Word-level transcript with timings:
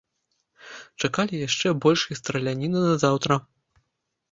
Чакалі 1.01 1.43
яшчэ 1.47 1.67
большай 1.85 2.19
страляніны 2.21 2.79
назаўтра. 2.89 3.41